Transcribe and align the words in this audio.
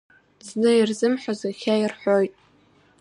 Зны 0.47 0.71
ирзымҳәоз 0.75 1.39
иахьа 1.45 1.75
ирҳәоит. 1.81 2.33